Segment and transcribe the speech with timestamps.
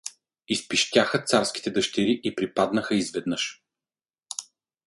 [0.47, 3.63] —изпищяха царските дъщери и припаднаха изведнъж.